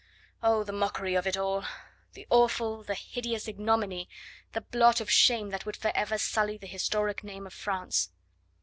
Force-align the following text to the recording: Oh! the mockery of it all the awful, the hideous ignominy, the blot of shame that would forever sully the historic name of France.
Oh! 0.41 0.63
the 0.63 0.71
mockery 0.73 1.13
of 1.13 1.27
it 1.27 1.37
all 1.37 1.63
the 2.13 2.25
awful, 2.31 2.81
the 2.81 2.95
hideous 2.95 3.47
ignominy, 3.47 4.09
the 4.53 4.61
blot 4.61 4.99
of 4.99 5.11
shame 5.11 5.51
that 5.51 5.63
would 5.67 5.77
forever 5.77 6.17
sully 6.17 6.57
the 6.57 6.65
historic 6.65 7.23
name 7.23 7.45
of 7.45 7.53
France. 7.53 8.09